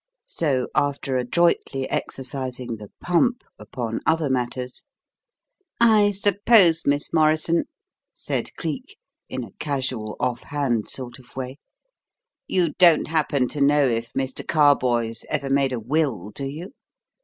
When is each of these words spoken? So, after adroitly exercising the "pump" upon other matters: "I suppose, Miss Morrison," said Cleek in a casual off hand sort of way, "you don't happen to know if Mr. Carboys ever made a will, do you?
So, 0.25 0.67
after 0.73 1.15
adroitly 1.17 1.87
exercising 1.87 2.77
the 2.77 2.89
"pump" 2.99 3.43
upon 3.59 3.99
other 4.03 4.31
matters: 4.31 4.83
"I 5.79 6.09
suppose, 6.09 6.87
Miss 6.87 7.13
Morrison," 7.13 7.65
said 8.11 8.49
Cleek 8.55 8.97
in 9.29 9.43
a 9.43 9.51
casual 9.59 10.15
off 10.19 10.41
hand 10.41 10.89
sort 10.89 11.19
of 11.19 11.35
way, 11.35 11.59
"you 12.47 12.73
don't 12.79 13.09
happen 13.09 13.47
to 13.49 13.61
know 13.61 13.85
if 13.85 14.11
Mr. 14.13 14.41
Carboys 14.43 15.23
ever 15.29 15.51
made 15.51 15.71
a 15.71 15.79
will, 15.79 16.31
do 16.31 16.45
you? 16.45 16.71